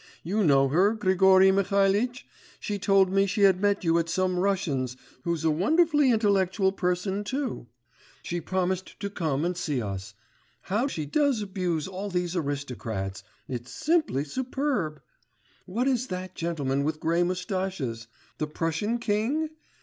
[0.23, 2.25] You know her, Grigory Mihalitch;
[2.59, 7.23] she told me she had met you at some Russian's, who's a wonderfully intellectual person
[7.23, 7.67] too.
[8.23, 10.15] She promised to come and see us.
[10.61, 15.03] How she does abuse all these aristocrats it's simply superb!
[15.67, 18.07] What is that gentleman with grey moustaches?
[18.39, 19.49] The Prussian king?